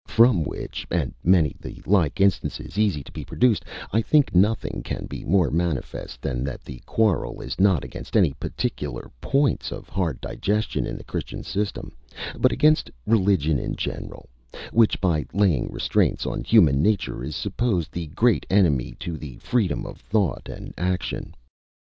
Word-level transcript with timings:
From 0.07 0.43
which, 0.43 0.87
and 0.89 1.13
many 1.23 1.55
the 1.59 1.79
like 1.85 2.19
instances 2.19 2.75
easy 2.79 3.03
to 3.03 3.11
be 3.11 3.23
produced, 3.23 3.63
I 3.93 4.01
think 4.01 4.33
nothing 4.33 4.81
can 4.83 5.05
be 5.05 5.23
more 5.23 5.51
manifest 5.51 6.23
than 6.23 6.43
that 6.45 6.63
the 6.63 6.81
quarrel 6.87 7.39
is 7.39 7.59
not 7.59 7.83
against 7.83 8.17
any 8.17 8.33
particular 8.33 9.11
points 9.21 9.71
of 9.71 9.89
hard 9.89 10.19
digestion 10.19 10.87
in 10.87 10.97
the 10.97 11.03
Christian 11.03 11.43
system, 11.43 11.91
but 12.39 12.51
against 12.51 12.89
religion 13.05 13.59
in 13.59 13.75
general, 13.75 14.27
which, 14.71 14.99
by 14.99 15.27
laying 15.33 15.67
restraints 15.71 16.25
on 16.25 16.43
human 16.45 16.81
nature, 16.81 17.23
is 17.23 17.35
supposed 17.35 17.91
the 17.91 18.07
great 18.07 18.43
enemy 18.49 18.95
to 19.01 19.17
the 19.17 19.37
freedom 19.37 19.85
of 19.85 19.99
thought 20.01 20.49
and 20.49 20.73
action. 20.79 21.35